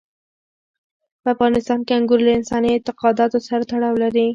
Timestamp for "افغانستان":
1.35-1.79